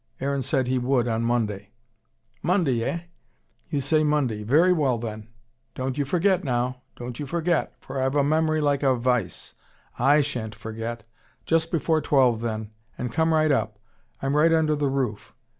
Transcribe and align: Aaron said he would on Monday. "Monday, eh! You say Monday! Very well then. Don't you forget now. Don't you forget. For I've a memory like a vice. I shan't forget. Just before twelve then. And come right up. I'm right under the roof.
Aaron 0.19 0.41
said 0.41 0.65
he 0.65 0.79
would 0.79 1.07
on 1.07 1.21
Monday. 1.21 1.69
"Monday, 2.41 2.83
eh! 2.83 3.01
You 3.69 3.79
say 3.79 4.03
Monday! 4.03 4.41
Very 4.41 4.73
well 4.73 4.97
then. 4.97 5.27
Don't 5.75 5.95
you 5.95 6.05
forget 6.05 6.43
now. 6.43 6.81
Don't 6.95 7.19
you 7.19 7.27
forget. 7.27 7.75
For 7.79 8.01
I've 8.01 8.15
a 8.15 8.23
memory 8.23 8.61
like 8.61 8.81
a 8.81 8.95
vice. 8.95 9.53
I 9.99 10.21
shan't 10.21 10.55
forget. 10.55 11.03
Just 11.45 11.69
before 11.71 12.01
twelve 12.01 12.41
then. 12.41 12.71
And 12.97 13.11
come 13.13 13.31
right 13.31 13.51
up. 13.51 13.77
I'm 14.23 14.35
right 14.35 14.51
under 14.51 14.75
the 14.75 14.89
roof. 14.89 15.35